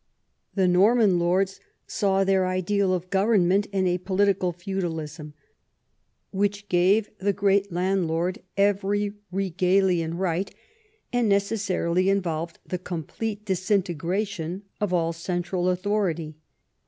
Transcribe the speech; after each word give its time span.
The 0.55 0.67
Norman 0.67 1.19
lords 1.19 1.59
saw 1.85 2.23
their 2.23 2.47
ideal 2.47 2.91
of 2.91 3.11
government 3.11 3.67
in 3.67 3.85
a 3.85 3.99
political 3.99 4.51
feudalism 4.51 5.35
which 6.31 6.67
gave 6.69 7.11
the 7.19 7.33
great 7.33 7.71
landlord 7.71 8.39
every 8.57 9.13
regalian 9.31 10.17
right, 10.17 10.51
and 11.13 11.29
necessarily 11.29 12.09
involved 12.09 12.57
the 12.65 12.79
complete 12.79 13.45
disintegration 13.45 14.63
of 14.79 14.91
all 14.91 15.13
central 15.13 15.69
authority. 15.69 16.33